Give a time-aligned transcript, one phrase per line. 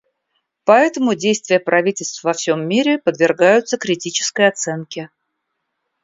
[0.65, 5.11] Поэтому действия правительств во всем мире подвергаются критической оценке.